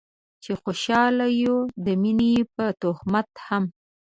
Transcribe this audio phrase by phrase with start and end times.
[0.43, 3.63] چې خوشحاله يو د مينې په تهمت هم